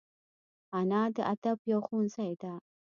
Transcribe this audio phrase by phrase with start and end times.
[0.79, 2.53] انا د ادب یو ښوونځی ده